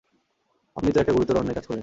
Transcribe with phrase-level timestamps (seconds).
[0.75, 1.79] আপনি তো একটা গুরুতর অন্যায় কাজ করলেন।